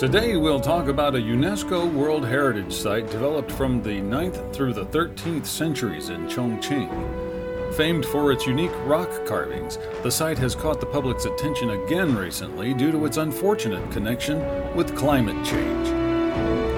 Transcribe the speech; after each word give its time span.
Today 0.00 0.38
we'll 0.38 0.60
talk 0.60 0.88
about 0.88 1.14
a 1.14 1.18
UNESCO 1.18 1.92
World 1.92 2.24
Heritage 2.24 2.72
Site 2.72 3.10
developed 3.10 3.52
from 3.52 3.82
the 3.82 4.00
9th 4.00 4.50
through 4.50 4.72
the 4.72 4.86
13th 4.86 5.44
centuries 5.44 6.08
in 6.08 6.26
Chongqing. 6.26 7.74
Famed 7.74 8.06
for 8.06 8.32
its 8.32 8.46
unique 8.46 8.72
rock 8.86 9.10
carvings, 9.26 9.76
the 10.02 10.10
site 10.10 10.38
has 10.38 10.54
caught 10.54 10.80
the 10.80 10.86
public's 10.86 11.26
attention 11.26 11.68
again 11.68 12.16
recently 12.16 12.72
due 12.72 12.90
to 12.90 13.04
its 13.04 13.18
unfortunate 13.18 13.90
connection 13.90 14.38
with 14.74 14.96
climate 14.96 15.44
change. 15.44 16.69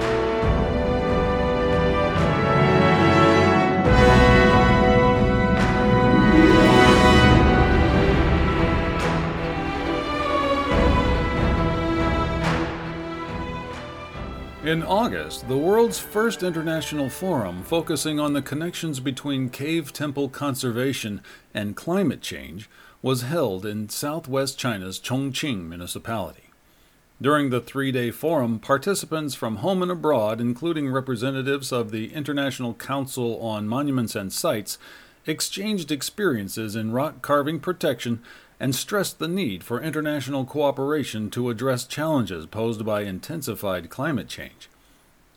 In 14.63 14.81
August, 14.81 15.49
the 15.49 15.57
world's 15.57 15.99
first 15.99 16.41
international 16.41 17.09
forum 17.09 17.63
focusing 17.63 18.17
on 18.17 18.31
the 18.31 18.41
connections 18.41 19.01
between 19.01 19.49
cave 19.49 19.91
temple 19.91 20.29
conservation 20.29 21.19
and 21.53 21.75
climate 21.75 22.21
change 22.21 22.69
was 23.01 23.23
held 23.23 23.65
in 23.65 23.89
southwest 23.89 24.57
China's 24.57 25.01
Chongqing 25.01 25.67
municipality. 25.67 26.45
During 27.21 27.49
the 27.49 27.59
three 27.59 27.91
day 27.91 28.09
forum, 28.09 28.57
participants 28.57 29.35
from 29.35 29.57
home 29.57 29.81
and 29.81 29.91
abroad, 29.91 30.39
including 30.39 30.89
representatives 30.89 31.73
of 31.73 31.91
the 31.91 32.13
International 32.13 32.73
Council 32.73 33.37
on 33.41 33.67
Monuments 33.67 34.15
and 34.15 34.31
Sites, 34.31 34.77
exchanged 35.25 35.91
experiences 35.91 36.73
in 36.73 36.93
rock 36.93 37.21
carving 37.21 37.59
protection 37.59 38.21
and 38.59 38.75
stressed 38.75 39.19
the 39.19 39.27
need 39.27 39.63
for 39.63 39.81
international 39.81 40.45
cooperation 40.45 41.29
to 41.31 41.49
address 41.49 41.85
challenges 41.85 42.45
posed 42.45 42.85
by 42.85 43.01
intensified 43.01 43.89
climate 43.89 44.27
change. 44.27 44.69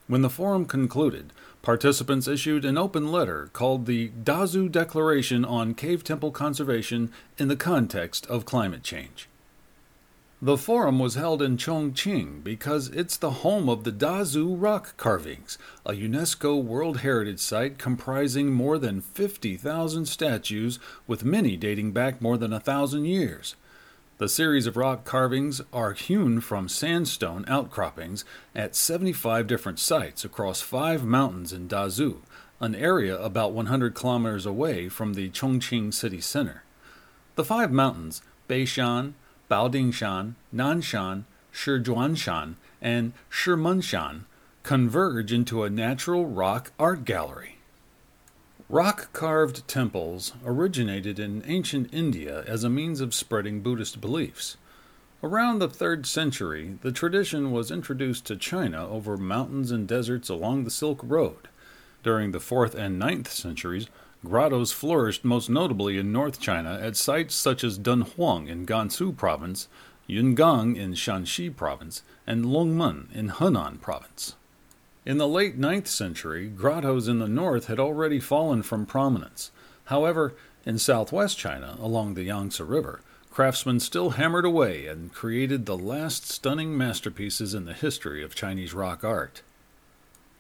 When 0.07 0.23
the 0.23 0.31
forum 0.31 0.67
concluded, 0.67 1.33
participants 1.63 2.29
issued 2.29 2.65
an 2.65 2.79
open 2.79 3.11
letter 3.11 3.51
called 3.53 3.87
the 3.87 4.11
Dazu 4.11 4.71
Declaration 4.71 5.45
on 5.45 5.75
Cave 5.75 6.05
Temple 6.05 6.31
Conservation 6.31 7.11
in 7.39 7.49
the 7.49 7.57
Context 7.57 8.27
of 8.27 8.45
Climate 8.45 8.85
Change. 8.85 9.29
The 10.43 10.59
forum 10.59 10.99
was 10.99 11.15
held 11.15 11.41
in 11.41 11.57
Chongqing 11.57 12.45
because 12.45 12.89
it's 12.89 13.17
the 13.17 13.41
home 13.41 13.71
of 13.71 13.85
the 13.85 13.91
Dazu 13.91 14.55
rock 14.55 14.95
carvings, 14.99 15.57
a 15.87 15.93
UNESCO 15.93 16.63
World 16.63 16.99
Heritage 16.99 17.41
Site 17.41 17.79
comprising 17.79 18.53
more 18.53 18.77
than 18.77 19.01
50,000 19.01 20.05
statues, 20.05 20.79
with 21.07 21.25
many 21.25 21.57
dating 21.57 21.93
back 21.93 22.21
more 22.21 22.37
than 22.37 22.53
a 22.53 22.61
thousand 22.61 23.07
years. 23.07 23.57
The 24.19 24.29
series 24.29 24.67
of 24.67 24.77
rock 24.77 25.07
carvings 25.07 25.63
are 25.73 25.95
hewn 25.95 26.43
from 26.43 26.69
sandstone 26.69 27.47
outcroppings 27.49 28.23
at 28.55 28.77
75 28.77 29.47
different 29.47 29.79
sites 29.79 30.23
across 30.23 30.61
five 30.61 31.03
mountains 31.03 31.51
in 31.55 31.67
Dazu, 31.67 32.19
an 32.61 32.75
area 32.75 33.19
about 33.19 33.53
100 33.55 33.95
kilometers 33.95 34.45
away 34.45 34.91
from 34.91 35.15
the 35.15 35.31
Chongqing 35.31 35.95
city 35.95 36.21
center. 36.21 36.63
The 37.37 37.45
five 37.45 37.73
mountains, 37.73 38.21
Beishan, 38.51 39.15
Baodingshan, 39.51 40.35
Nanshan, 40.55 41.25
Shizhuanshan, 41.53 42.55
and 42.81 43.13
Shimenshan 43.31 44.23
converge 44.63 45.33
into 45.33 45.63
a 45.63 45.71
natural 45.71 46.27
rock 46.27 46.73
art 46.79 47.05
gallery. 47.05 47.59
Rock 48.69 49.13
carved 49.13 49.67
temples 49.69 50.33
originated 50.45 51.21
in 51.21 51.45
ancient 51.47 51.95
India 51.95 52.43
as 52.49 52.65
a 52.65 52.71
means 52.71 53.01
of 53.01 53.15
spreading 53.15 53.61
Buddhist 53.61 54.01
beliefs. 54.01 54.57
Around 55.23 55.61
the 55.61 55.69
3rd 55.69 56.05
century, 56.05 56.79
the 56.83 56.91
tradition 56.91 57.53
was 57.53 57.71
introduced 57.71 58.27
to 58.27 58.37
China 58.37 58.89
over 58.89 59.17
mountains 59.17 59.71
and 59.71 59.87
deserts 59.87 60.29
along 60.29 60.65
the 60.65 60.71
Silk 60.71 61.01
Road. 61.03 61.49
During 62.03 62.33
the 62.33 62.39
4th 62.39 62.75
and 62.75 62.99
ninth 62.99 63.31
centuries, 63.31 63.87
Grottos 64.25 64.73
flourished 64.73 65.25
most 65.25 65.49
notably 65.51 65.99
in 65.99 66.11
North 66.11 66.41
China 66.41 66.79
at 66.83 66.97
sites 66.97 67.35
such 67.35 67.63
as 67.63 67.79
Dunhuang 67.79 68.49
in 68.49 68.67
Gansu 68.67 69.17
Province, 69.17 69.69
Yungang 70.09 70.77
in 70.77 70.95
Shanxi 70.95 71.55
Province, 71.55 72.03
and 72.27 72.45
Longmen 72.45 73.13
in 73.15 73.31
Henan 73.31 73.81
Province. 73.81 74.35
In 75.05 75.19
the 75.19 75.29
late 75.29 75.57
ninth 75.57 75.87
century, 75.87 76.49
grottos 76.49 77.07
in 77.07 77.21
the 77.21 77.29
north 77.29 77.67
had 77.67 77.79
already 77.79 78.19
fallen 78.19 78.63
from 78.63 78.87
prominence. 78.87 79.53
However, 79.85 80.35
in 80.65 80.79
southwest 80.79 81.39
China, 81.39 81.77
along 81.81 82.15
the 82.15 82.25
Yangtze 82.25 82.63
River, 82.63 83.01
craftsmen 83.31 83.79
still 83.79 84.11
hammered 84.11 84.45
away 84.45 84.87
and 84.87 85.13
created 85.13 85.67
the 85.67 85.77
last 85.77 86.29
stunning 86.29 86.77
masterpieces 86.77 87.55
in 87.55 87.67
the 87.67 87.75
history 87.75 88.25
of 88.25 88.35
Chinese 88.35 88.75
rock 88.75 89.05
art. 89.05 89.43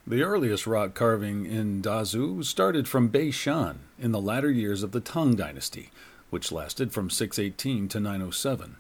The 0.08 0.22
earliest 0.22 0.68
rock 0.68 0.94
carving 0.94 1.46
in 1.46 1.82
Dazu 1.82 2.44
started 2.44 2.86
from 2.86 3.10
Beishan 3.10 3.78
in 3.98 4.12
the 4.12 4.20
latter 4.20 4.52
years 4.52 4.84
of 4.84 4.92
the 4.92 5.00
Tang 5.00 5.34
Dynasty, 5.34 5.90
which 6.30 6.52
lasted 6.52 6.92
from 6.92 7.10
618 7.10 7.88
to 7.88 7.98
907. 7.98 8.76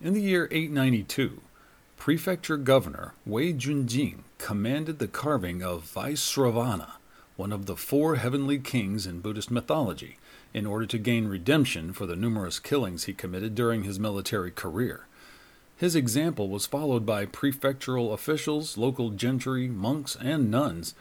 In 0.00 0.14
the 0.14 0.22
year 0.22 0.48
892, 0.50 1.42
Prefecture 1.98 2.56
Governor 2.56 3.12
Wei 3.26 3.52
Junjing 3.52 4.20
commanded 4.38 4.98
the 4.98 5.08
carving 5.08 5.62
of 5.62 5.92
Vaisravana, 5.94 6.92
one 7.36 7.52
of 7.52 7.66
the 7.66 7.76
four 7.76 8.16
heavenly 8.16 8.58
kings 8.58 9.06
in 9.06 9.20
Buddhist 9.20 9.50
mythology, 9.50 10.16
in 10.54 10.64
order 10.64 10.86
to 10.86 10.96
gain 10.96 11.28
redemption 11.28 11.92
for 11.92 12.06
the 12.06 12.16
numerous 12.16 12.58
killings 12.58 13.04
he 13.04 13.12
committed 13.12 13.54
during 13.54 13.82
his 13.82 14.00
military 14.00 14.52
career. 14.52 15.06
His 15.76 15.94
example 15.94 16.48
was 16.48 16.66
followed 16.66 17.04
by 17.04 17.26
prefectural 17.26 18.12
officials, 18.12 18.78
local 18.78 19.10
gentry, 19.10 19.68
monks, 19.68 20.16
and 20.16 20.50
nuns, 20.50 20.94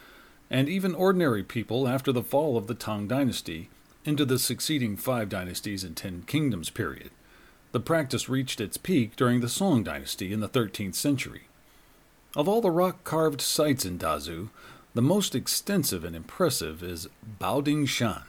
and 0.50 0.68
even 0.68 0.94
ordinary 0.94 1.44
people 1.44 1.88
after 1.88 2.12
the 2.12 2.24
fall 2.24 2.58
of 2.58 2.68
the 2.68 2.76
Tang 2.76 3.08
dynasty 3.08 3.70
into 4.04 4.26
the 4.26 4.38
succeeding 4.38 4.98
five 4.98 5.30
dynasties 5.30 5.84
and 5.84 5.96
ten 5.96 6.24
kingdoms 6.28 6.70
period. 6.70 7.12
The 7.72 7.80
practice 7.80 8.30
reached 8.30 8.62
its 8.62 8.78
peak 8.78 9.16
during 9.16 9.42
the 9.42 9.50
Song 9.50 9.84
dynasty 9.84 10.32
in 10.32 10.40
the 10.42 10.50
13th 10.50 10.96
century. 10.96 11.44
Of 12.36 12.48
all 12.48 12.62
the 12.62 12.70
rock 12.70 13.04
carved 13.04 13.42
sites 13.42 13.86
in 13.86 13.98
Dazu, 13.98 14.50
the 14.94 15.02
most 15.02 15.36
extensive 15.36 16.04
and 16.04 16.16
impressive 16.16 16.84
is 16.84 17.08
Baodingshan. 17.40 18.24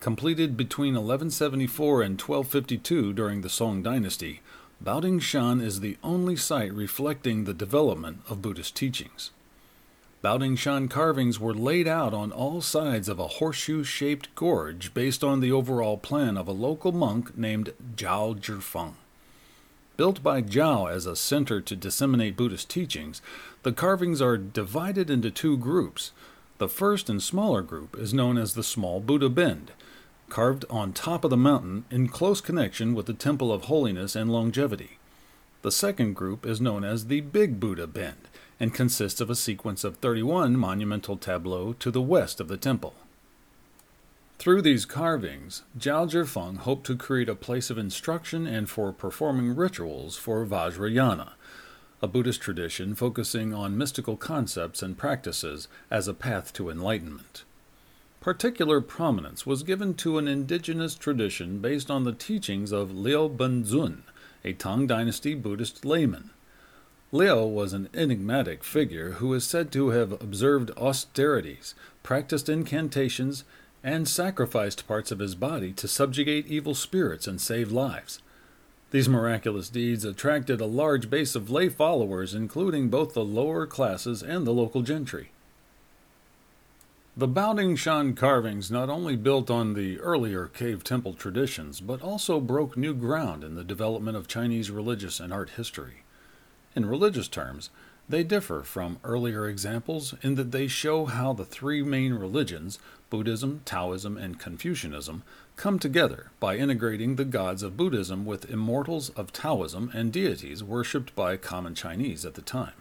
Completed 0.00 0.56
between 0.56 0.94
1174 0.94 2.02
and 2.02 2.20
1252 2.20 3.12
during 3.12 3.40
the 3.40 3.48
Song 3.48 3.82
dynasty, 3.82 4.42
Baodingshan 4.84 5.62
is 5.62 5.80
the 5.80 5.96
only 6.02 6.36
site 6.36 6.74
reflecting 6.74 7.44
the 7.44 7.54
development 7.54 8.20
of 8.28 8.42
Buddhist 8.42 8.76
teachings. 8.76 9.30
Baodingshan 10.22 10.90
carvings 10.90 11.40
were 11.40 11.54
laid 11.54 11.88
out 11.88 12.12
on 12.12 12.30
all 12.30 12.60
sides 12.60 13.08
of 13.08 13.18
a 13.18 13.26
horseshoe 13.26 13.82
shaped 13.82 14.34
gorge 14.34 14.92
based 14.92 15.24
on 15.24 15.40
the 15.40 15.50
overall 15.50 15.96
plan 15.96 16.36
of 16.36 16.48
a 16.48 16.52
local 16.52 16.92
monk 16.92 17.34
named 17.34 17.72
Zhao 17.96 18.38
Zhifeng. 18.38 18.92
Built 19.96 20.22
by 20.22 20.42
Zhao 20.42 20.90
as 20.90 21.06
a 21.06 21.16
center 21.16 21.62
to 21.62 21.76
disseminate 21.76 22.36
Buddhist 22.36 22.68
teachings, 22.68 23.22
the 23.62 23.72
carvings 23.72 24.20
are 24.20 24.36
divided 24.36 25.08
into 25.08 25.30
two 25.30 25.56
groups. 25.56 26.12
The 26.58 26.68
first 26.68 27.08
and 27.08 27.22
smaller 27.22 27.62
group 27.62 27.96
is 27.96 28.12
known 28.12 28.36
as 28.36 28.52
the 28.52 28.62
Small 28.62 29.00
Buddha 29.00 29.30
Bend 29.30 29.72
carved 30.28 30.64
on 30.70 30.92
top 30.92 31.24
of 31.24 31.30
the 31.30 31.36
mountain 31.36 31.84
in 31.90 32.08
close 32.08 32.40
connection 32.40 32.94
with 32.94 33.06
the 33.06 33.14
Temple 33.14 33.52
of 33.52 33.64
Holiness 33.64 34.16
and 34.16 34.30
Longevity. 34.30 34.98
The 35.62 35.72
second 35.72 36.14
group 36.14 36.44
is 36.44 36.60
known 36.60 36.84
as 36.84 37.06
the 37.06 37.20
Big 37.20 37.58
Buddha 37.58 37.86
Bend 37.86 38.28
and 38.60 38.74
consists 38.74 39.20
of 39.20 39.30
a 39.30 39.34
sequence 39.34 39.84
of 39.84 39.96
31 39.96 40.56
monumental 40.56 41.16
tableaux 41.16 41.72
to 41.74 41.90
the 41.90 42.02
west 42.02 42.40
of 42.40 42.48
the 42.48 42.56
temple. 42.56 42.94
Through 44.38 44.62
these 44.62 44.84
carvings, 44.84 45.62
Zhao 45.78 46.10
Zhifeng 46.10 46.58
hoped 46.58 46.86
to 46.86 46.96
create 46.96 47.28
a 47.28 47.34
place 47.34 47.70
of 47.70 47.78
instruction 47.78 48.46
and 48.46 48.68
for 48.68 48.92
performing 48.92 49.56
rituals 49.56 50.16
for 50.16 50.44
Vajrayana, 50.44 51.32
a 52.02 52.06
Buddhist 52.06 52.40
tradition 52.42 52.94
focusing 52.94 53.54
on 53.54 53.78
mystical 53.78 54.16
concepts 54.16 54.82
and 54.82 54.98
practices 54.98 55.68
as 55.90 56.06
a 56.06 56.14
path 56.14 56.52
to 56.52 56.68
enlightenment. 56.68 57.44
Particular 58.24 58.80
prominence 58.80 59.44
was 59.44 59.62
given 59.62 59.92
to 59.92 60.16
an 60.16 60.26
indigenous 60.26 60.94
tradition 60.94 61.58
based 61.58 61.90
on 61.90 62.04
the 62.04 62.12
teachings 62.14 62.72
of 62.72 62.90
Liu 62.90 63.28
Benzun, 63.28 64.00
a 64.42 64.54
Tang 64.54 64.86
Dynasty 64.86 65.34
Buddhist 65.34 65.84
layman. 65.84 66.30
Liu 67.12 67.44
was 67.44 67.74
an 67.74 67.90
enigmatic 67.92 68.64
figure 68.64 69.10
who 69.18 69.34
is 69.34 69.44
said 69.44 69.70
to 69.72 69.90
have 69.90 70.12
observed 70.12 70.70
austerities, 70.78 71.74
practiced 72.02 72.48
incantations, 72.48 73.44
and 73.82 74.08
sacrificed 74.08 74.88
parts 74.88 75.12
of 75.12 75.18
his 75.18 75.34
body 75.34 75.70
to 75.74 75.86
subjugate 75.86 76.46
evil 76.46 76.74
spirits 76.74 77.26
and 77.26 77.42
save 77.42 77.70
lives. 77.70 78.22
These 78.90 79.06
miraculous 79.06 79.68
deeds 79.68 80.02
attracted 80.02 80.62
a 80.62 80.66
large 80.66 81.10
base 81.10 81.34
of 81.34 81.50
lay 81.50 81.68
followers, 81.68 82.34
including 82.34 82.88
both 82.88 83.12
the 83.12 83.22
lower 83.22 83.66
classes 83.66 84.22
and 84.22 84.46
the 84.46 84.54
local 84.54 84.80
gentry. 84.80 85.28
The 87.16 87.28
Baodingshan 87.28 88.16
carvings 88.16 88.72
not 88.72 88.90
only 88.90 89.14
built 89.14 89.48
on 89.48 89.74
the 89.74 90.00
earlier 90.00 90.48
cave 90.48 90.82
temple 90.82 91.14
traditions, 91.14 91.80
but 91.80 92.02
also 92.02 92.40
broke 92.40 92.76
new 92.76 92.92
ground 92.92 93.44
in 93.44 93.54
the 93.54 93.62
development 93.62 94.16
of 94.16 94.26
Chinese 94.26 94.68
religious 94.68 95.20
and 95.20 95.32
art 95.32 95.50
history. 95.50 96.02
In 96.74 96.86
religious 96.86 97.28
terms, 97.28 97.70
they 98.08 98.24
differ 98.24 98.64
from 98.64 98.98
earlier 99.04 99.46
examples 99.46 100.14
in 100.22 100.34
that 100.34 100.50
they 100.50 100.66
show 100.66 101.04
how 101.04 101.32
the 101.32 101.44
three 101.44 101.84
main 101.84 102.14
religions, 102.14 102.80
Buddhism, 103.10 103.60
Taoism, 103.64 104.16
and 104.16 104.40
Confucianism, 104.40 105.22
come 105.54 105.78
together 105.78 106.32
by 106.40 106.56
integrating 106.56 107.14
the 107.14 107.24
gods 107.24 107.62
of 107.62 107.76
Buddhism 107.76 108.26
with 108.26 108.50
immortals 108.50 109.10
of 109.10 109.32
Taoism 109.32 109.88
and 109.94 110.12
deities 110.12 110.64
worshipped 110.64 111.14
by 111.14 111.36
common 111.36 111.76
Chinese 111.76 112.26
at 112.26 112.34
the 112.34 112.42
time. 112.42 112.74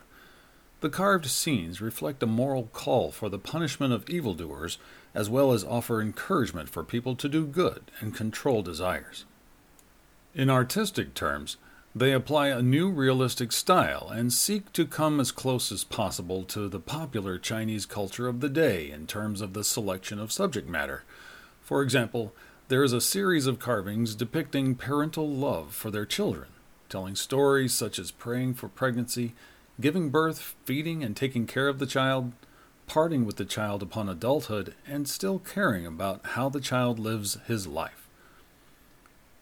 The 0.83 0.89
carved 0.89 1.27
scenes 1.27 1.79
reflect 1.79 2.21
a 2.23 2.25
moral 2.25 2.63
call 2.73 3.13
for 3.13 3.29
the 3.29 3.39
punishment 3.39 3.93
of 3.93 4.09
evildoers, 4.09 4.77
as 5.15 5.29
well 5.29 5.53
as 5.53 5.63
offer 5.63 6.01
encouragement 6.01 6.67
for 6.67 6.83
people 6.83 7.15
to 7.15 7.29
do 7.29 7.45
good 7.45 7.89
and 8.01 8.13
control 8.13 8.61
desires. 8.61 9.23
In 10.35 10.49
artistic 10.49 11.13
terms, 11.13 11.55
they 11.95 12.11
apply 12.11 12.49
a 12.49 12.61
new 12.61 12.89
realistic 12.91 13.53
style 13.53 14.09
and 14.13 14.33
seek 14.33 14.73
to 14.73 14.85
come 14.85 15.21
as 15.21 15.31
close 15.31 15.71
as 15.71 15.85
possible 15.85 16.43
to 16.43 16.67
the 16.67 16.81
popular 16.81 17.37
Chinese 17.37 17.85
culture 17.85 18.27
of 18.27 18.41
the 18.41 18.49
day 18.49 18.91
in 18.91 19.07
terms 19.07 19.39
of 19.39 19.53
the 19.53 19.63
selection 19.63 20.19
of 20.19 20.33
subject 20.33 20.67
matter. 20.67 21.05
For 21.61 21.81
example, 21.81 22.33
there 22.67 22.83
is 22.83 22.91
a 22.91 22.99
series 22.99 23.47
of 23.47 23.57
carvings 23.57 24.15
depicting 24.15 24.75
parental 24.75 25.29
love 25.29 25.73
for 25.73 25.89
their 25.89 26.05
children, 26.05 26.49
telling 26.89 27.15
stories 27.15 27.73
such 27.73 27.97
as 27.97 28.11
praying 28.11 28.55
for 28.55 28.67
pregnancy 28.67 29.33
giving 29.79 30.09
birth, 30.09 30.55
feeding 30.65 31.03
and 31.03 31.15
taking 31.15 31.47
care 31.47 31.67
of 31.67 31.79
the 31.79 31.85
child, 31.85 32.33
parting 32.87 33.25
with 33.25 33.37
the 33.37 33.45
child 33.45 33.81
upon 33.81 34.09
adulthood, 34.09 34.75
and 34.87 35.07
still 35.07 35.39
caring 35.39 35.85
about 35.85 36.21
how 36.27 36.49
the 36.49 36.61
child 36.61 36.99
lives 36.99 37.37
his 37.47 37.65
life. 37.65 38.07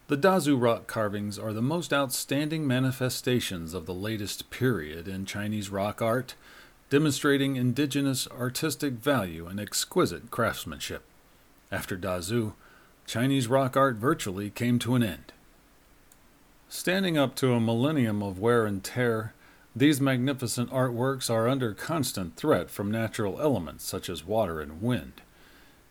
The 0.07 0.17
Dazu 0.17 0.61
rock 0.61 0.87
carvings 0.87 1.39
are 1.39 1.53
the 1.53 1.61
most 1.61 1.93
outstanding 1.93 2.67
manifestations 2.67 3.73
of 3.73 3.85
the 3.85 3.93
latest 3.93 4.49
period 4.49 5.07
in 5.07 5.25
Chinese 5.25 5.69
rock 5.69 6.01
art, 6.01 6.35
demonstrating 6.89 7.55
indigenous 7.55 8.27
artistic 8.27 8.93
value 8.93 9.47
and 9.47 9.59
exquisite 9.59 10.29
craftsmanship. 10.29 11.03
After 11.71 11.95
Dazu, 11.95 12.53
Chinese 13.07 13.47
rock 13.47 13.77
art 13.77 13.95
virtually 13.95 14.49
came 14.49 14.79
to 14.79 14.95
an 14.95 15.03
end. 15.03 15.31
Standing 16.67 17.17
up 17.17 17.35
to 17.35 17.53
a 17.53 17.61
millennium 17.61 18.21
of 18.21 18.39
wear 18.39 18.65
and 18.65 18.83
tear, 18.83 19.33
these 19.73 20.01
magnificent 20.01 20.69
artworks 20.69 21.29
are 21.29 21.47
under 21.47 21.73
constant 21.73 22.35
threat 22.35 22.69
from 22.69 22.91
natural 22.91 23.39
elements 23.39 23.85
such 23.85 24.09
as 24.09 24.25
water 24.25 24.59
and 24.59 24.81
wind. 24.81 25.21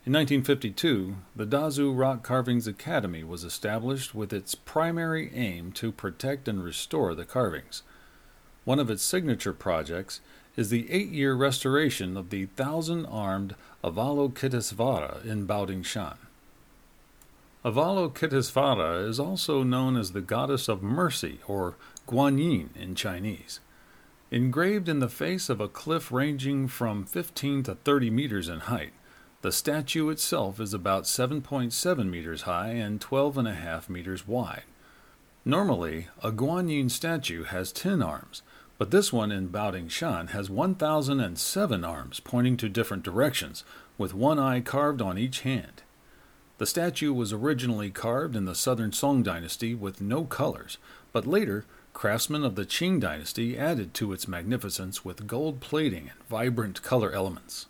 In 0.05 0.13
1952, 0.13 1.17
the 1.35 1.47
Dazu 1.47 1.97
Rock 1.97 2.23
Carvings 2.23 2.67
Academy 2.67 3.25
was 3.25 3.43
established 3.43 4.15
with 4.15 4.33
its 4.33 4.55
primary 4.55 5.31
aim 5.35 5.73
to 5.73 5.93
protect 5.93 6.47
and 6.47 6.63
restore 6.63 7.15
the 7.15 7.25
carvings. 7.25 7.83
One 8.65 8.79
of 8.79 8.91
its 8.91 9.03
signature 9.03 9.55
projects 9.55 10.21
is 10.57 10.69
the 10.69 10.91
eight 10.91 11.09
year 11.09 11.35
restoration 11.35 12.19
of 12.19 12.29
the 12.29 12.47
thousand 12.47 13.07
armed 13.07 13.55
Avalokitesvara 13.83 15.25
in 15.25 15.47
Baodingshan. 15.47 16.17
Avalokitesvara 17.65 19.09
is 19.09 19.19
also 19.19 19.63
known 19.63 19.97
as 19.97 20.13
the 20.13 20.21
goddess 20.21 20.69
of 20.69 20.83
mercy 20.83 21.41
or 21.47 21.77
Guanyin 22.07 22.75
in 22.77 22.95
Chinese. 22.95 23.61
Engraved 24.31 24.89
in 24.89 25.01
the 25.01 25.09
face 25.09 25.49
of 25.49 25.61
a 25.61 25.67
cliff 25.67 26.13
ranging 26.13 26.69
from 26.69 27.05
15 27.05 27.65
to 27.65 27.75
30 27.75 28.11
meters 28.11 28.49
in 28.49 28.61
height, 28.61 28.93
the 29.43 29.51
statue 29.51 30.09
itself 30.09 30.61
is 30.61 30.73
about 30.73 31.03
7.7 31.03 32.09
meters 32.09 32.43
high 32.43 32.69
and 32.69 33.01
12.5 33.01 33.89
meters 33.89 34.29
wide. 34.29 34.63
Normally, 35.45 36.09
a 36.23 36.31
Guanyin 36.31 36.91
statue 36.93 37.43
has 37.43 37.73
10 37.73 38.03
arms, 38.03 38.43
but 38.79 38.93
this 38.93 39.13
one 39.13 39.33
in 39.33 39.49
Baodingshan 39.49 40.29
has 40.29 40.49
1,007 40.49 41.85
arms 41.85 42.21
pointing 42.21 42.57
to 42.59 42.69
different 42.69 43.03
directions, 43.03 43.65
with 43.99 44.15
one 44.15 44.39
eye 44.39 44.61
carved 44.61 45.03
on 45.03 45.19
each 45.19 45.41
hand. 45.41 45.83
The 46.59 46.67
statue 46.67 47.13
was 47.13 47.33
originally 47.33 47.91
carved 47.91 48.37
in 48.37 48.45
the 48.45 48.55
southern 48.55 48.93
Song 48.93 49.25
dynasty 49.25 49.75
with 49.75 50.01
no 50.01 50.25
colors, 50.25 50.79
but 51.13 51.27
later 51.27 51.65
Craftsmen 51.93 52.45
of 52.45 52.55
the 52.55 52.65
Qing 52.65 53.01
dynasty 53.01 53.59
added 53.59 53.95
to 53.95 54.13
its 54.13 54.29
magnificence 54.29 55.05
with 55.05 55.27
gold 55.27 55.61
plating 55.61 56.09
and 56.11 56.29
vibrant 56.29 56.83
color 56.83 57.13
elements. 57.13 57.67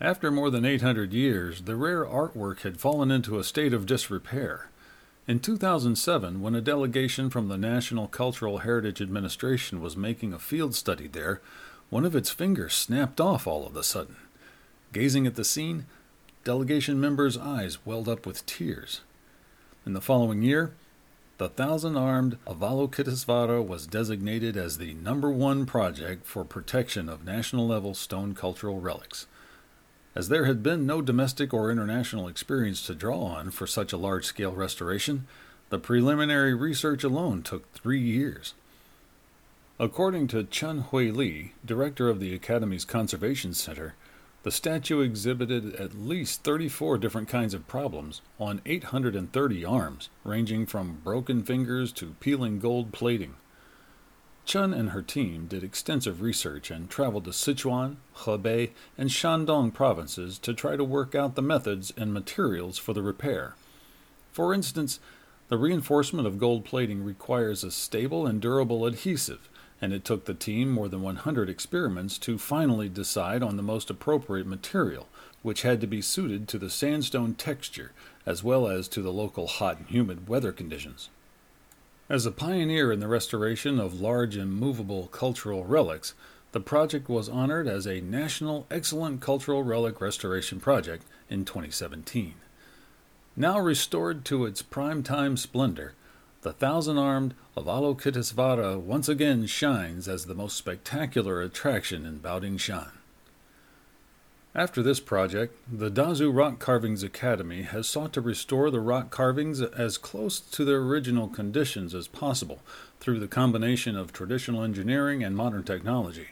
After 0.00 0.30
more 0.30 0.50
than 0.50 0.64
800 0.64 1.12
years, 1.12 1.62
the 1.62 1.74
rare 1.74 2.04
artwork 2.04 2.60
had 2.60 2.80
fallen 2.80 3.10
into 3.10 3.38
a 3.38 3.44
state 3.44 3.72
of 3.72 3.86
disrepair. 3.86 4.68
In 5.26 5.40
2007, 5.40 6.40
when 6.40 6.54
a 6.54 6.60
delegation 6.60 7.30
from 7.30 7.48
the 7.48 7.58
National 7.58 8.06
Cultural 8.06 8.58
Heritage 8.58 9.02
Administration 9.02 9.80
was 9.80 9.96
making 9.96 10.32
a 10.32 10.38
field 10.38 10.74
study 10.74 11.08
there, 11.08 11.40
one 11.90 12.04
of 12.04 12.14
its 12.14 12.30
fingers 12.30 12.74
snapped 12.74 13.20
off 13.20 13.46
all 13.46 13.66
of 13.66 13.76
a 13.76 13.82
sudden. 13.82 14.16
Gazing 14.92 15.26
at 15.26 15.34
the 15.34 15.44
scene, 15.44 15.86
delegation 16.44 17.00
members' 17.00 17.36
eyes 17.36 17.84
welled 17.84 18.08
up 18.08 18.24
with 18.24 18.46
tears. 18.46 19.00
In 19.84 19.92
the 19.94 20.00
following 20.00 20.42
year, 20.42 20.72
the 21.38 21.48
Thousand 21.48 21.96
Armed 21.96 22.36
Avalokitesvara 22.48 23.64
was 23.64 23.86
designated 23.86 24.56
as 24.56 24.76
the 24.78 24.94
number 24.94 25.30
one 25.30 25.66
project 25.66 26.26
for 26.26 26.44
protection 26.44 27.08
of 27.08 27.24
national 27.24 27.64
level 27.68 27.94
stone 27.94 28.34
cultural 28.34 28.80
relics. 28.80 29.28
As 30.16 30.30
there 30.30 30.46
had 30.46 30.64
been 30.64 30.84
no 30.84 31.00
domestic 31.00 31.54
or 31.54 31.70
international 31.70 32.26
experience 32.26 32.84
to 32.86 32.94
draw 32.94 33.22
on 33.22 33.52
for 33.52 33.68
such 33.68 33.92
a 33.92 33.96
large 33.96 34.24
scale 34.24 34.52
restoration, 34.52 35.28
the 35.70 35.78
preliminary 35.78 36.54
research 36.54 37.04
alone 37.04 37.42
took 37.42 37.72
three 37.72 38.00
years. 38.00 38.54
According 39.78 40.26
to 40.28 40.42
Chen 40.42 40.78
Hui 40.90 41.12
Li, 41.12 41.52
director 41.64 42.08
of 42.08 42.18
the 42.18 42.34
Academy's 42.34 42.84
Conservation 42.84 43.54
Center, 43.54 43.94
the 44.42 44.50
statue 44.50 45.00
exhibited 45.00 45.74
at 45.74 45.94
least 45.98 46.44
34 46.44 46.98
different 46.98 47.28
kinds 47.28 47.54
of 47.54 47.66
problems 47.66 48.22
on 48.38 48.60
830 48.64 49.64
arms, 49.64 50.08
ranging 50.24 50.64
from 50.64 51.00
broken 51.02 51.42
fingers 51.42 51.92
to 51.92 52.14
peeling 52.20 52.58
gold 52.58 52.92
plating. 52.92 53.34
Chun 54.44 54.72
and 54.72 54.90
her 54.90 55.02
team 55.02 55.46
did 55.46 55.62
extensive 55.62 56.22
research 56.22 56.70
and 56.70 56.88
traveled 56.88 57.24
to 57.24 57.30
Sichuan, 57.30 57.96
Hebei, 58.18 58.70
and 58.96 59.10
Shandong 59.10 59.74
provinces 59.74 60.38
to 60.38 60.54
try 60.54 60.76
to 60.76 60.84
work 60.84 61.14
out 61.14 61.34
the 61.34 61.42
methods 61.42 61.92
and 61.96 62.14
materials 62.14 62.78
for 62.78 62.94
the 62.94 63.02
repair. 63.02 63.56
For 64.32 64.54
instance, 64.54 65.00
the 65.48 65.58
reinforcement 65.58 66.26
of 66.26 66.38
gold 66.38 66.64
plating 66.64 67.04
requires 67.04 67.62
a 67.62 67.70
stable 67.70 68.26
and 68.26 68.40
durable 68.40 68.86
adhesive 68.86 69.50
and 69.80 69.92
it 69.92 70.04
took 70.04 70.24
the 70.24 70.34
team 70.34 70.70
more 70.70 70.88
than 70.88 71.02
100 71.02 71.48
experiments 71.48 72.18
to 72.18 72.38
finally 72.38 72.88
decide 72.88 73.42
on 73.42 73.56
the 73.56 73.62
most 73.62 73.90
appropriate 73.90 74.46
material, 74.46 75.06
which 75.42 75.62
had 75.62 75.80
to 75.80 75.86
be 75.86 76.02
suited 76.02 76.48
to 76.48 76.58
the 76.58 76.70
sandstone 76.70 77.34
texture 77.34 77.92
as 78.26 78.42
well 78.42 78.66
as 78.66 78.88
to 78.88 79.00
the 79.00 79.12
local 79.12 79.46
hot 79.46 79.78
and 79.78 79.86
humid 79.86 80.28
weather 80.28 80.52
conditions. 80.52 81.08
As 82.08 82.26
a 82.26 82.30
pioneer 82.30 82.90
in 82.90 83.00
the 83.00 83.08
restoration 83.08 83.78
of 83.78 84.00
large 84.00 84.36
and 84.36 84.52
movable 84.52 85.08
cultural 85.08 85.64
relics, 85.64 86.14
the 86.52 86.60
project 86.60 87.08
was 87.08 87.28
honored 87.28 87.68
as 87.68 87.86
a 87.86 88.00
National 88.00 88.66
Excellent 88.70 89.20
Cultural 89.20 89.62
Relic 89.62 90.00
Restoration 90.00 90.60
Project 90.60 91.04
in 91.28 91.44
2017. 91.44 92.34
Now 93.36 93.60
restored 93.60 94.24
to 94.24 94.46
its 94.46 94.62
prime 94.62 95.02
time 95.02 95.36
splendor, 95.36 95.92
the 96.42 96.52
thousand 96.52 96.98
armed 96.98 97.34
Avalokitesvara 97.56 98.78
once 98.78 99.08
again 99.08 99.46
shines 99.46 100.06
as 100.06 100.26
the 100.26 100.34
most 100.34 100.56
spectacular 100.56 101.42
attraction 101.42 102.06
in 102.06 102.20
Baodingshan. 102.20 102.90
After 104.54 104.82
this 104.82 104.98
project, 104.98 105.56
the 105.70 105.90
Dazu 105.90 106.34
Rock 106.34 106.58
Carvings 106.58 107.02
Academy 107.02 107.62
has 107.62 107.88
sought 107.88 108.12
to 108.14 108.20
restore 108.20 108.70
the 108.70 108.80
rock 108.80 109.10
carvings 109.10 109.60
as 109.60 109.98
close 109.98 110.40
to 110.40 110.64
their 110.64 110.78
original 110.78 111.28
conditions 111.28 111.94
as 111.94 112.08
possible 112.08 112.60
through 112.98 113.20
the 113.20 113.28
combination 113.28 113.96
of 113.96 114.12
traditional 114.12 114.62
engineering 114.62 115.22
and 115.22 115.36
modern 115.36 115.64
technology. 115.64 116.28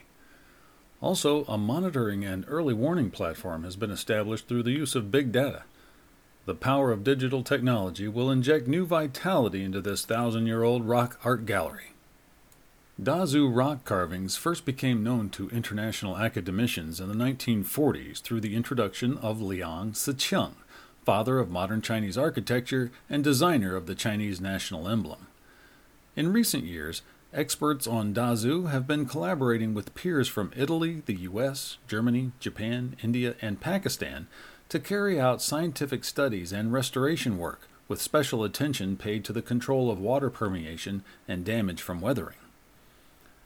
Also, 0.99 1.45
a 1.45 1.57
monitoring 1.57 2.25
and 2.25 2.43
early 2.47 2.73
warning 2.73 3.11
platform 3.11 3.63
has 3.63 3.75
been 3.75 3.91
established 3.91 4.47
through 4.47 4.63
the 4.63 4.71
use 4.71 4.95
of 4.95 5.11
big 5.11 5.31
data. 5.31 5.63
The 6.47 6.55
power 6.55 6.93
of 6.93 7.03
digital 7.03 7.43
technology 7.43 8.07
will 8.07 8.31
inject 8.31 8.69
new 8.69 8.85
vitality 8.85 9.65
into 9.65 9.81
this 9.81 10.05
thousand 10.05 10.47
year 10.47 10.63
old 10.63 10.87
rock 10.87 11.19
art 11.25 11.45
gallery. 11.45 11.91
Dazu 12.99 13.53
rock 13.53 13.83
carvings 13.83 14.37
first 14.37 14.63
became 14.63 15.03
known 15.03 15.29
to 15.31 15.49
international 15.49 16.15
academicians 16.15 17.01
in 17.01 17.09
the 17.09 17.15
1940s 17.15 18.21
through 18.21 18.39
the 18.39 18.55
introduction 18.55 19.17
of 19.17 19.41
Liang 19.41 19.91
Sicheng, 19.91 20.53
father 21.03 21.37
of 21.37 21.51
modern 21.51 21.81
Chinese 21.81 22.17
architecture 22.17 22.91
and 23.09 23.25
designer 23.25 23.75
of 23.75 23.85
the 23.85 23.93
Chinese 23.93 24.39
national 24.39 24.87
emblem. 24.87 25.27
In 26.15 26.31
recent 26.31 26.63
years, 26.63 27.01
experts 27.33 27.87
on 27.87 28.13
Dazu 28.13 28.69
have 28.69 28.87
been 28.87 29.05
collaborating 29.05 29.73
with 29.73 29.93
peers 29.95 30.29
from 30.29 30.53
Italy, 30.55 31.03
the 31.07 31.15
US, 31.15 31.77
Germany, 31.89 32.31
Japan, 32.39 32.95
India, 33.03 33.35
and 33.41 33.59
Pakistan 33.59 34.27
to 34.69 34.79
carry 34.79 35.19
out 35.19 35.41
scientific 35.41 36.03
studies 36.03 36.51
and 36.51 36.73
restoration 36.73 37.37
work 37.37 37.67
with 37.87 38.01
special 38.01 38.43
attention 38.43 38.97
paid 38.97 39.23
to 39.23 39.33
the 39.33 39.41
control 39.41 39.89
of 39.89 39.99
water 39.99 40.29
permeation 40.29 41.03
and 41.27 41.45
damage 41.45 41.81
from 41.81 42.01
weathering. 42.01 42.35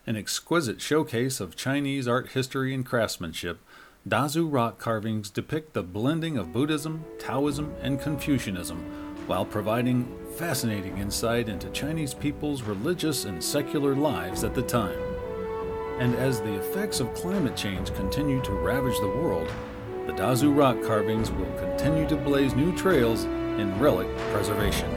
An 0.08 0.16
exquisite 0.16 0.82
showcase 0.82 1.40
of 1.40 1.56
Chinese 1.56 2.08
art 2.08 2.30
history 2.30 2.74
and 2.74 2.86
craftsmanship, 2.86 3.60
Dazu 4.08 4.51
rock 4.51 4.80
carvings 4.80 5.30
depict 5.30 5.74
the 5.74 5.84
blending 5.84 6.38
of 6.38 6.51
Buddhism, 6.51 7.06
Taoism, 7.20 7.75
and 7.82 8.01
Confucianism 8.01 8.80
while 9.28 9.46
providing 9.46 10.08
fascinating 10.36 10.98
insight 10.98 11.48
into 11.48 11.70
Chinese 11.70 12.13
people's 12.13 12.63
religious 12.63 13.25
and 13.25 13.42
secular 13.44 13.96
lives 13.96 14.44
at 14.44 14.56
the 14.56 14.62
time. 14.62 14.98
And 16.00 16.16
as 16.16 16.42
the 16.42 16.56
effects 16.56 17.00
of 17.00 17.13
climate 17.13 17.56
change 17.56 17.94
continue 17.94 18.42
to 18.42 18.51
ravage 18.51 19.00
the 19.00 19.08
world, 19.08 19.50
the 20.08 20.13
Dazu 20.13 20.55
rock 20.55 20.81
carvings 20.84 21.31
will 21.31 21.51
continue 21.58 22.08
to 22.08 22.15
blaze 22.15 22.55
new 22.55 22.75
trails 22.75 23.25
in 23.25 23.77
relic 23.79 24.08
preservation. 24.31 24.89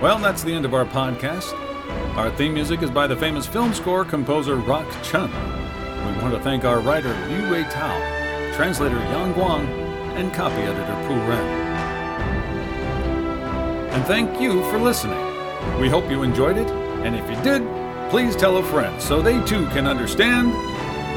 Well, 0.00 0.18
that's 0.18 0.42
the 0.42 0.52
end 0.52 0.64
of 0.64 0.74
our 0.74 0.84
podcast. 0.84 1.52
Our 2.16 2.30
theme 2.30 2.54
music 2.54 2.82
is 2.82 2.90
by 2.90 3.06
the 3.06 3.16
famous 3.16 3.46
film 3.46 3.72
score 3.72 4.04
composer 4.04 4.56
Rock 4.56 4.86
Chun. 5.02 5.30
We 5.30 6.22
want 6.22 6.34
to 6.34 6.40
thank 6.40 6.64
our 6.64 6.80
writer 6.80 7.14
Liu 7.28 7.50
Wei 7.50 7.64
Tao, 7.64 8.52
translator 8.54 8.98
Yang 8.98 9.34
Guang, 9.34 9.66
and 10.16 10.32
copy 10.34 10.56
editor 10.56 11.06
Pu 11.06 11.14
Ren. 11.14 11.62
And 13.92 14.04
thank 14.06 14.40
you 14.40 14.62
for 14.70 14.78
listening. 14.78 15.18
We 15.80 15.88
hope 15.88 16.10
you 16.10 16.22
enjoyed 16.22 16.58
it, 16.58 16.81
and 17.04 17.16
if 17.16 17.28
you 17.28 17.42
did, 17.42 17.62
please 18.10 18.36
tell 18.36 18.58
a 18.58 18.62
friend 18.62 19.00
so 19.00 19.20
they 19.20 19.42
too 19.44 19.66
can 19.68 19.86
understand 19.86 20.52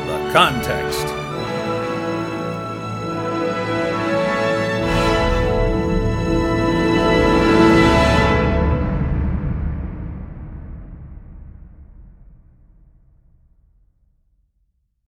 the 0.08 0.32
context. 0.34 1.25